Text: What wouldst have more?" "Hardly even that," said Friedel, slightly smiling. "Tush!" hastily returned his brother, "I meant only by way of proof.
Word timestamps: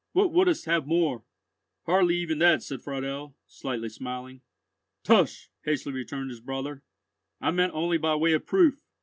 What 0.13 0.33
wouldst 0.33 0.65
have 0.65 0.87
more?" 0.87 1.25
"Hardly 1.85 2.15
even 2.15 2.39
that," 2.39 2.63
said 2.63 2.81
Friedel, 2.81 3.35
slightly 3.45 3.87
smiling. 3.87 4.41
"Tush!" 5.03 5.49
hastily 5.63 5.93
returned 5.93 6.31
his 6.31 6.41
brother, 6.41 6.81
"I 7.39 7.51
meant 7.51 7.75
only 7.75 7.99
by 7.99 8.15
way 8.15 8.33
of 8.33 8.43
proof. 8.47 8.81